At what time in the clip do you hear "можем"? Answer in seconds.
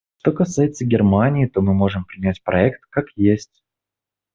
1.75-2.05